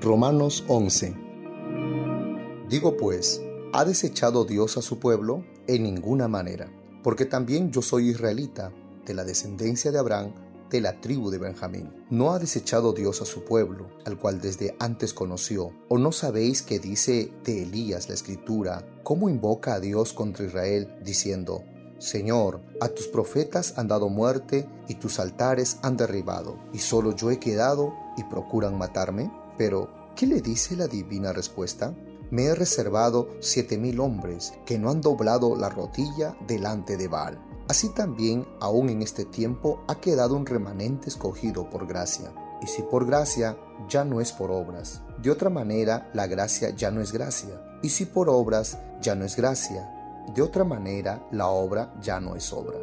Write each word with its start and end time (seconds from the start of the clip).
Romanos 0.00 0.62
11 0.68 1.16
Digo 2.68 2.98
pues, 2.98 3.42
¿ha 3.72 3.84
desechado 3.86 4.44
Dios 4.44 4.76
a 4.76 4.82
su 4.82 4.98
pueblo? 4.98 5.42
En 5.66 5.84
ninguna 5.84 6.28
manera, 6.28 6.70
porque 7.02 7.24
también 7.24 7.72
yo 7.72 7.80
soy 7.80 8.10
israelita, 8.10 8.72
de 9.06 9.14
la 9.14 9.24
descendencia 9.24 9.90
de 9.90 9.98
Abraham, 9.98 10.34
de 10.68 10.82
la 10.82 11.00
tribu 11.00 11.30
de 11.30 11.38
Benjamín. 11.38 11.90
¿No 12.10 12.32
ha 12.32 12.38
desechado 12.38 12.92
Dios 12.92 13.22
a 13.22 13.24
su 13.24 13.44
pueblo, 13.44 13.88
al 14.04 14.18
cual 14.18 14.40
desde 14.40 14.76
antes 14.78 15.14
conoció? 15.14 15.72
¿O 15.88 15.96
no 15.96 16.12
sabéis 16.12 16.60
que 16.60 16.78
dice 16.78 17.32
de 17.44 17.62
Elías 17.62 18.08
la 18.08 18.14
escritura, 18.14 18.86
cómo 19.02 19.30
invoca 19.30 19.74
a 19.74 19.80
Dios 19.80 20.12
contra 20.12 20.44
Israel, 20.44 20.94
diciendo, 21.02 21.64
Señor, 21.98 22.60
a 22.82 22.88
tus 22.88 23.08
profetas 23.08 23.78
han 23.78 23.88
dado 23.88 24.10
muerte 24.10 24.68
y 24.88 24.96
tus 24.96 25.18
altares 25.18 25.78
han 25.82 25.96
derribado, 25.96 26.58
y 26.74 26.80
solo 26.80 27.16
yo 27.16 27.30
he 27.30 27.38
quedado 27.38 27.94
y 28.18 28.24
procuran 28.24 28.76
matarme? 28.76 29.30
Pero, 29.56 29.88
¿qué 30.14 30.26
le 30.26 30.40
dice 30.40 30.76
la 30.76 30.88
divina 30.88 31.32
respuesta? 31.32 31.94
Me 32.30 32.44
he 32.44 32.54
reservado 32.54 33.28
siete 33.40 33.78
mil 33.78 34.00
hombres 34.00 34.54
que 34.64 34.78
no 34.78 34.90
han 34.90 35.00
doblado 35.00 35.56
la 35.56 35.68
rodilla 35.68 36.36
delante 36.46 36.96
de 36.96 37.08
Baal. 37.08 37.38
Así 37.68 37.88
también, 37.88 38.46
aún 38.60 38.90
en 38.90 39.02
este 39.02 39.24
tiempo, 39.24 39.82
ha 39.88 40.00
quedado 40.00 40.36
un 40.36 40.46
remanente 40.46 41.08
escogido 41.08 41.68
por 41.68 41.86
gracia. 41.86 42.32
Y 42.62 42.66
si 42.66 42.82
por 42.82 43.06
gracia, 43.06 43.56
ya 43.88 44.04
no 44.04 44.20
es 44.20 44.32
por 44.32 44.50
obras. 44.50 45.02
De 45.22 45.30
otra 45.30 45.50
manera, 45.50 46.10
la 46.14 46.26
gracia 46.26 46.70
ya 46.70 46.90
no 46.90 47.00
es 47.00 47.12
gracia. 47.12 47.78
Y 47.82 47.90
si 47.90 48.06
por 48.06 48.28
obras, 48.28 48.78
ya 49.00 49.14
no 49.14 49.24
es 49.24 49.36
gracia. 49.36 49.92
De 50.34 50.42
otra 50.42 50.64
manera, 50.64 51.26
la 51.30 51.48
obra 51.48 51.94
ya 52.00 52.20
no 52.20 52.34
es 52.34 52.52
obra. 52.52 52.78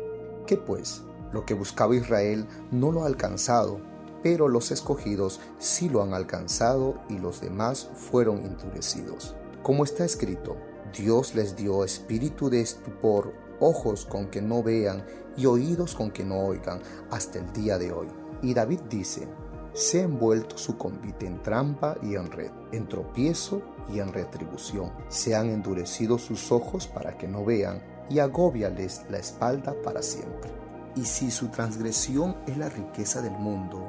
¿Qué 0.46 0.58
pues? 0.58 1.02
Lo 1.32 1.46
que 1.46 1.54
buscaba 1.54 1.96
Israel 1.96 2.48
no 2.72 2.92
lo 2.92 3.04
ha 3.04 3.08
alcanzado, 3.08 3.80
pero 4.24 4.48
los 4.48 4.72
escogidos 4.72 5.42
sí 5.60 5.90
lo 5.90 6.02
han 6.02 6.14
alcanzado 6.14 6.96
y 7.10 7.20
los 7.20 7.42
demás 7.42 7.90
fueron 7.94 8.46
endurecidos. 8.46 9.36
Como 9.62 9.84
está 9.84 10.06
escrito, 10.06 10.56
Dios 10.98 11.36
les 11.36 11.56
dio 11.56 11.84
espíritu 11.84 12.50
de 12.50 12.62
estupor, 12.62 13.34
ojos 13.60 14.06
con 14.06 14.28
que 14.28 14.42
no 14.42 14.64
vean 14.64 15.06
y 15.36 15.46
oídos 15.46 15.94
con 15.94 16.12
que 16.12 16.24
no 16.24 16.40
oigan 16.40 16.82
hasta 17.12 17.40
el 17.40 17.52
día 17.52 17.78
de 17.78 17.92
hoy. 17.92 18.08
Y 18.42 18.54
David 18.54 18.82
dice, 18.90 19.28
se 19.74 20.02
ha 20.02 20.04
envuelto 20.04 20.58
su 20.58 20.78
convite 20.78 21.26
en 21.26 21.42
trampa 21.42 21.98
y 22.02 22.16
en 22.16 22.32
red, 22.32 22.52
en 22.72 22.88
tropiezo 22.88 23.62
y 23.92 24.00
en 24.00 24.14
retribución. 24.14 24.92
Se 25.10 25.36
han 25.36 25.50
endurecido 25.50 26.18
sus 26.18 26.52
ojos 26.52 26.88
para 26.88 27.18
que 27.18 27.28
no 27.28 27.44
vean 27.44 27.82
y 28.10 28.20
agóbiales 28.20 29.02
la 29.10 29.18
espalda 29.18 29.74
para 29.84 30.02
siempre. 30.02 30.52
Y 30.96 31.06
si 31.06 31.32
su 31.32 31.48
transgresión 31.48 32.38
es 32.46 32.58
la 32.58 32.70
riqueza 32.70 33.22
del 33.22 33.34
mundo 33.34 33.88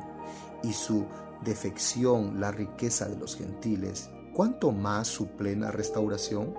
y 0.65 0.73
su 0.73 1.07
defección 1.45 2.41
la 2.41 2.51
riqueza 2.51 3.09
de 3.09 3.17
los 3.17 3.37
gentiles, 3.37 4.11
¿cuánto 4.35 4.73
más 4.73 5.09
su 5.09 5.29
plena 5.29 5.71
restauración? 5.71 6.55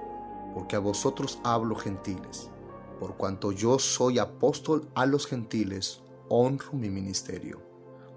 Porque 0.54 0.76
a 0.76 0.80
vosotros 0.80 1.40
hablo 1.44 1.76
gentiles. 1.76 2.50
Por 3.00 3.18
cuanto 3.18 3.52
yo 3.52 3.80
soy 3.80 4.20
apóstol 4.20 4.88
a 4.96 5.06
los 5.06 5.28
gentiles, 5.28 6.02
honro 6.30 6.74
mi 6.74 6.90
ministerio. 6.90 7.62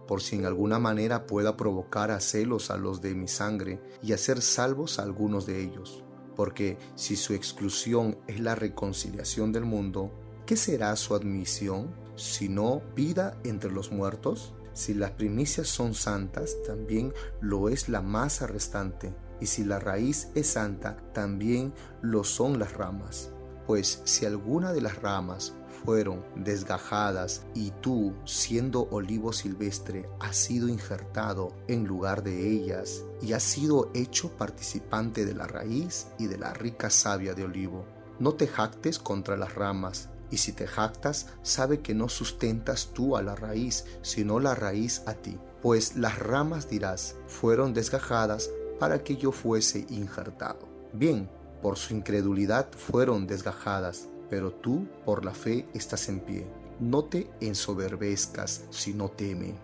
Por 0.07 0.23
si 0.23 0.37
en 0.37 0.47
alguna 0.47 0.79
manera 0.79 1.27
pueda 1.27 1.57
provocar 1.57 2.11
a 2.11 2.21
celos 2.21 2.71
a 2.71 2.77
los 2.77 3.01
de 3.03 3.15
mi 3.15 3.29
sangre 3.29 3.81
y 4.03 4.13
hacer 4.13 4.41
salvos 4.41 4.99
a 4.99 5.03
algunos 5.03 5.47
de 5.47 5.63
ellos. 5.63 6.05
Porque 6.37 6.79
si 6.95 7.17
su 7.17 7.35
exclusión 7.35 8.19
es 8.29 8.39
la 8.41 8.55
reconciliación 8.55 9.53
del 9.53 9.65
mundo, 9.65 10.13
¿qué 10.47 10.57
será 10.57 10.95
su 10.97 11.15
admisión? 11.15 11.93
sino 12.19 12.83
vida 12.97 13.39
entre 13.45 13.71
los 13.71 13.93
muertos? 13.93 14.53
Si 14.79 14.95
las 14.95 15.11
primicias 15.11 15.67
son 15.67 15.93
santas, 15.93 16.55
también 16.65 17.13
lo 17.41 17.69
es 17.69 17.89
la 17.89 18.01
masa 18.01 18.47
restante, 18.47 19.13
y 19.41 19.47
si 19.47 19.65
la 19.65 19.81
raíz 19.81 20.29
es 20.37 20.47
santa, 20.47 20.99
también 21.13 21.75
lo 22.01 22.23
son 22.23 22.61
las 22.61 22.75
ramas. 22.75 23.33
Pues 23.67 24.01
si 24.05 24.25
alguna 24.25 24.73
de 24.73 24.81
las 24.81 25.03
ramas 25.03 25.53
fueron 25.85 26.25
desgajadas 26.37 27.43
y 27.57 27.73
tú, 27.81 28.15
siendo 28.25 28.89
olivo 28.93 29.33
silvestre, 29.33 30.09
has 30.21 30.37
sido 30.37 30.69
injertado 30.69 31.57
en 31.67 31.85
lugar 31.85 32.23
de 32.23 32.49
ellas 32.49 33.03
y 33.21 33.33
has 33.33 33.43
sido 33.43 33.91
hecho 33.95 34.31
participante 34.37 35.27
de 35.27 35.35
la 35.35 35.49
raíz 35.49 36.07
y 36.21 36.29
de 36.29 36.39
la 36.39 36.55
rica 36.55 36.89
savia 36.89 37.35
de 37.35 37.43
olivo, 37.43 37.85
no 38.21 38.35
te 38.35 38.47
jactes 38.47 39.01
contra 39.01 39.37
las 39.37 39.57
ramas, 39.57 40.09
y 40.31 40.39
si 40.39 40.53
te 40.53 40.67
jactas, 40.67 41.27
sabe 41.43 41.81
que 41.81 41.95
no 41.95 42.09
sustentas 42.09 42.91
tú 42.93 43.17
a 43.17 43.23
la 43.23 43.35
raíz, 43.35 43.85
sino 44.03 44.41
la 44.41 44.55
raíz 44.55 45.03
a 45.07 45.15
ti. 45.15 45.39
Pues 45.63 45.97
las 45.97 46.19
ramas 46.19 46.69
dirás, 46.69 47.17
fueron 47.27 47.75
desgajadas 47.75 48.51
para 48.79 49.03
que 49.03 49.17
yo 49.17 49.33
fuese 49.33 49.87
injertado. 49.89 50.69
Bien, 50.93 51.29
por 51.63 51.77
su 51.77 51.95
incredulidad 51.95 52.71
fueron 52.73 53.27
desgajadas, 53.27 54.09
pero 54.31 54.53
tú 54.53 54.87
por 55.05 55.25
la 55.25 55.33
fe 55.33 55.69
estás 55.75 56.09
en 56.09 56.21
pie. 56.21 56.47
No 56.79 57.05
te 57.05 57.31
ensoberbezcas, 57.41 58.65
sino 58.71 59.09
teme. 59.09 59.55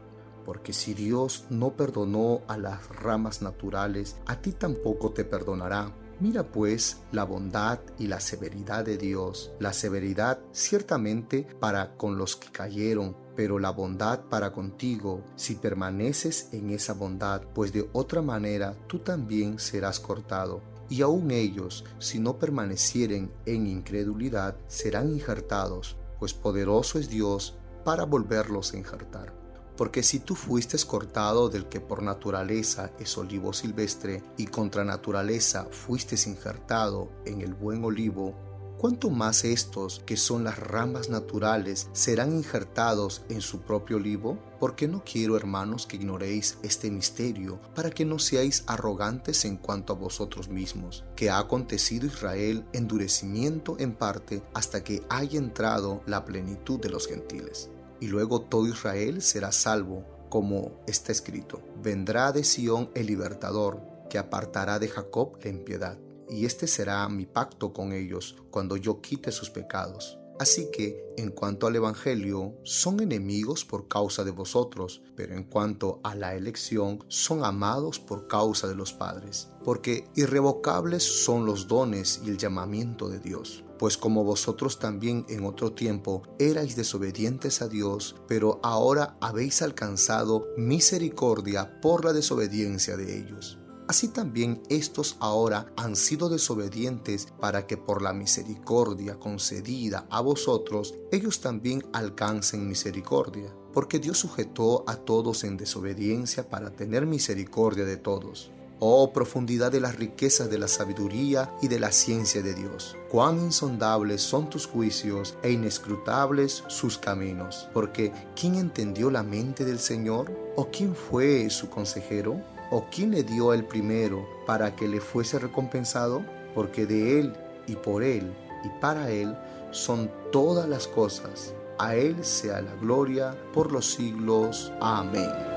Porque 0.45 0.73
si 0.73 0.93
Dios 0.93 1.47
no 1.49 1.75
perdonó 1.75 2.43
a 2.49 2.59
las 2.59 2.89
ramas 2.89 3.41
naturales, 3.41 4.17
a 4.27 4.41
ti 4.41 4.53
tampoco 4.53 5.13
te 5.13 5.25
perdonará 5.25 5.93
Mira 6.21 6.45
pues 6.45 7.03
la 7.11 7.25
bondad 7.25 7.81
y 7.99 8.07
la 8.07 8.21
severidad 8.21 8.85
de 8.85 8.97
Dios, 8.97 9.53
la 9.59 9.73
severidad 9.73 10.39
ciertamente 10.53 11.47
para 11.59 11.97
con 11.97 12.17
los 12.17 12.37
que 12.37 12.51
cayeron, 12.53 13.17
pero 13.35 13.59
la 13.59 13.71
bondad 13.71 14.21
para 14.31 14.53
contigo 14.53 15.25
si 15.35 15.57
permaneces 15.57 16.49
en 16.53 16.71
esa 16.71 16.95
bondad, 16.95 17.43
pues 17.55 17.73
de 17.73 17.89
otra 17.93 18.23
manera 18.23 18.77
tú 18.87 19.01
también 19.01 19.59
serás 19.59 19.99
cortado. 19.99 20.63
Y 20.89 21.03
aun 21.03 21.31
ellos, 21.31 21.85
si 21.99 22.21
no 22.21 22.39
permanecieren 22.39 23.33
en 23.47 23.67
incredulidad, 23.67 24.57
serán 24.69 25.11
injertados, 25.11 25.97
pues 26.21 26.33
poderoso 26.33 26.99
es 26.99 27.09
Dios 27.09 27.59
para 27.85 28.05
volverlos 28.05 28.73
a 28.73 28.77
injertar. 28.77 29.44
Porque 29.77 30.03
si 30.03 30.21
tú 30.21 30.35
fuiste 30.35 30.77
cortado 30.87 31.49
del 31.49 31.69
que 31.69 31.81
por 31.81 32.03
naturaleza 32.03 32.91
es 32.99 33.17
olivo 33.17 33.53
silvestre 33.53 34.23
y 34.37 34.47
contra 34.47 34.85
naturaleza 34.85 35.67
fuiste 35.71 36.17
injertado 36.27 37.11
en 37.25 37.41
el 37.41 37.55
buen 37.55 37.85
olivo, 37.85 38.35
¿cuánto 38.79 39.11
más 39.11 39.45
estos, 39.45 40.01
que 40.07 40.17
son 40.17 40.45
las 40.45 40.59
ramas 40.59 41.09
naturales, 41.09 41.89
serán 41.93 42.37
injertados 42.37 43.23
en 43.29 43.41
su 43.41 43.61
propio 43.63 43.97
olivo? 43.97 44.39
Porque 44.61 44.87
no 44.87 45.03
quiero, 45.05 45.37
hermanos, 45.37 45.87
que 45.87 45.97
ignoréis 45.97 46.59
este 46.63 46.91
misterio, 46.91 47.61
para 47.75 47.91
que 47.91 48.05
no 48.05 48.19
seáis 48.19 48.65
arrogantes 48.67 49.45
en 49.45 49.57
cuanto 49.57 49.93
a 49.93 49.97
vosotros 49.97 50.49
mismos, 50.49 51.05
que 51.17 51.31
ha 51.31 51.39
acontecido 51.39 52.07
Israel 52.07 52.65
endurecimiento 52.73 53.77
en 53.79 53.95
parte 53.95 54.43
hasta 54.55 54.85
que 54.85 55.03
haya 55.09 55.39
entrado 55.39 56.03
la 56.07 56.25
plenitud 56.25 56.81
de 56.81 56.91
los 56.91 57.07
gentiles 57.07 57.71
y 58.01 58.09
luego 58.09 58.43
todo 58.43 58.67
Israel 58.67 59.23
será 59.23 59.53
salvo, 59.53 60.05
como 60.29 60.83
está 60.87 61.13
escrito. 61.13 61.63
Vendrá 61.83 62.33
de 62.33 62.45
Sión 62.45 62.91
el 62.95 63.07
libertador, 63.07 63.81
que 64.11 64.19
apartará 64.19 64.79
de 64.79 64.89
Jacob 64.89 65.39
la 65.43 65.51
impiedad, 65.51 65.99
y 66.29 66.47
este 66.47 66.67
será 66.67 67.09
mi 67.09 67.27
pacto 67.27 67.73
con 67.73 67.93
ellos 67.93 68.37
cuando 68.51 68.77
yo 68.77 69.01
quite 69.01 69.31
sus 69.33 69.51
pecados. 69.51 70.19
Así 70.39 70.69
que, 70.73 71.15
en 71.17 71.31
cuanto 71.31 71.69
al 71.69 71.77
Evangelio, 71.77 72.55
son 72.65 73.01
enemigos 73.01 73.65
por 73.65 73.87
causa 73.87 74.25
de 74.25 74.33
vosotros, 74.33 75.01
pero 75.15 75.35
en 75.35 75.45
cuanto 75.45 76.01
a 76.03 76.17
la 76.17 76.35
elección, 76.35 77.05
son 77.07 77.45
amados 77.45 78.01
por 78.01 78.27
causa 78.27 78.67
de 78.67 78.75
los 78.75 78.93
padres, 78.93 79.49
porque 79.63 80.09
irrevocables 80.17 81.05
son 81.05 81.47
los 81.47 81.69
dones 81.69 82.21
y 82.25 82.31
el 82.31 82.37
llamamiento 82.37 83.09
de 83.09 83.21
Dios. 83.21 83.65
Pues 83.79 83.97
como 83.97 84.25
vosotros 84.25 84.79
también 84.79 85.25
en 85.29 85.45
otro 85.45 85.73
tiempo 85.73 86.23
erais 86.39 86.75
desobedientes 86.75 87.63
a 87.63 87.69
Dios, 87.69 88.17
pero 88.27 88.59
ahora 88.63 89.17
habéis 89.21 89.63
alcanzado 89.63 90.47
misericordia 90.57 91.81
por 91.81 92.05
la 92.05 92.13
desobediencia 92.13 92.97
de 92.97 93.19
ellos. 93.19 93.59
Así 93.87 94.09
también 94.09 94.63
estos 94.71 95.17
ahora 95.21 95.71
han 95.77 95.95
sido 95.95 96.31
desobedientes 96.31 97.29
para 97.39 97.67
que 97.67 97.77
por 97.77 98.01
la 98.01 98.15
misericordia 98.15 99.19
concedida 99.19 100.07
a 100.09 100.23
vosotros 100.23 100.95
ellos 101.13 101.41
también 101.41 101.85
alcancen 101.93 102.67
misericordia, 102.67 103.55
porque 103.75 103.99
Dios 103.99 104.19
sujetó 104.19 104.85
a 104.87 104.97
todos 104.97 105.45
en 105.45 105.59
desobediencia 105.59 106.49
para 106.49 106.71
tener 106.71 107.05
misericordia 107.05 107.85
de 107.85 107.99
todos. 107.99 108.51
Oh 108.81 109.13
profundidad 109.13 109.71
de 109.71 109.81
las 109.81 109.97
riquezas 109.97 110.51
de 110.51 110.59
la 110.59 110.67
sabiduría 110.67 111.55
y 111.63 111.69
de 111.69 111.79
la 111.79 111.93
ciencia 111.93 112.43
de 112.43 112.55
Dios. 112.55 112.97
Cuán 113.11 113.39
insondables 113.41 114.23
son 114.23 114.51
tus 114.51 114.67
juicios 114.67 115.37
e 115.43 115.53
inescrutables 115.53 116.65
sus 116.69 116.99
caminos. 116.99 117.69
Porque 117.73 118.13
¿quién 118.35 118.57
entendió 118.57 119.11
la 119.11 119.23
mente 119.23 119.65
del 119.65 119.79
Señor? 119.79 120.33
¿O 120.57 120.71
quién 120.71 120.95
fue 120.97 121.49
su 121.51 121.71
consejero? 121.71 122.41
¿O 122.71 122.87
quién 122.91 123.11
le 123.11 123.23
dio 123.23 123.53
el 123.53 123.65
primero 123.65 124.27
para 124.47 124.75
que 124.75 124.89
le 124.89 125.01
fuese 125.01 125.39
recompensado? 125.39 126.25
Porque 126.55 126.87
de 126.87 127.21
Él 127.21 127.37
y 127.67 127.77
por 127.77 128.03
Él 128.03 128.33
y 128.65 128.69
para 128.81 129.11
Él 129.11 129.37
son 129.71 130.11
todas 130.33 130.69
las 130.69 130.89
cosas. 130.89 131.55
A 131.79 131.95
Él 131.97 132.25
sea 132.25 132.63
la 132.63 132.75
gloria 132.77 133.37
por 133.53 133.73
los 133.73 133.93
siglos. 133.95 134.73
Amén. 134.81 135.54